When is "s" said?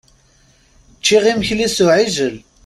1.75-1.77